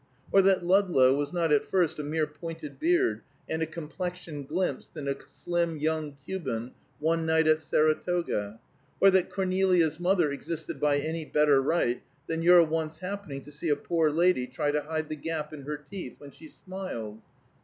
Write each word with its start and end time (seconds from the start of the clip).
Or 0.31 0.41
that 0.41 0.65
Ludlow 0.65 1.13
was 1.13 1.31
not 1.31 1.51
at 1.51 1.63
first 1.69 1.99
a 1.99 2.03
mere 2.03 2.25
pointed 2.25 2.79
beard 2.79 3.21
and 3.47 3.61
a 3.61 3.67
complexion 3.67 4.45
glimpsed 4.45 4.97
in 4.97 5.07
a 5.07 5.15
slim 5.21 5.77
young 5.77 6.17
Cuban 6.25 6.71
one 6.97 7.23
night 7.23 7.45
at 7.45 7.61
Saratoga? 7.61 8.59
Or 8.99 9.11
that 9.11 9.29
Cornelia's 9.29 9.99
mother 9.99 10.31
existed 10.31 10.79
by 10.79 10.97
any 10.97 11.23
better 11.23 11.61
right 11.61 12.01
than 12.25 12.41
your 12.41 12.63
once 12.63 12.97
happening 12.97 13.41
to 13.43 13.51
see 13.51 13.69
a 13.69 13.75
poor 13.75 14.09
lady 14.09 14.47
try 14.47 14.71
to 14.71 14.81
hide 14.81 15.07
the 15.07 15.15
gap 15.15 15.53
in 15.53 15.65
her 15.65 15.77
teeth 15.77 16.19
when 16.19 16.31
she 16.31 16.47
smiled? 16.47 17.21